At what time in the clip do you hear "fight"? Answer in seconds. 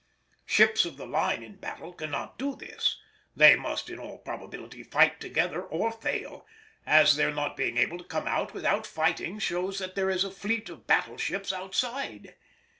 4.81-5.19